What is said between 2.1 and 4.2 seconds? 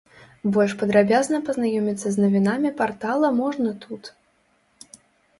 з навінамі партала можна тут.